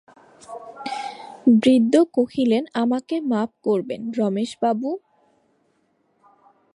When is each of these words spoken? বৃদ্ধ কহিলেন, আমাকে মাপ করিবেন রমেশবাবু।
বৃদ্ধ 1.61 1.93
কহিলেন, 2.13 2.63
আমাকে 2.73 3.15
মাপ 3.31 3.49
করিবেন 3.63 4.01
রমেশবাবু। 4.19 4.89